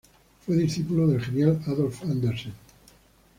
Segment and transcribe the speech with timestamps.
[0.43, 2.53] Fue discípulo del genial Adolf Anderssen.